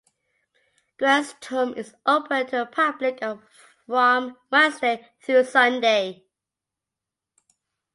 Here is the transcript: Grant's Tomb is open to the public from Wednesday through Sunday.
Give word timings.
Grant's 0.97 1.35
Tomb 1.41 1.75
is 1.75 1.93
open 2.07 2.47
to 2.47 2.55
the 2.57 2.65
public 2.65 3.19
from 3.85 4.35
Wednesday 4.49 5.07
through 5.21 5.43
Sunday. 5.43 6.25